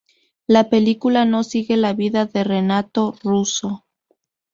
[0.47, 3.85] La película no sigue la vida de Renato Russo.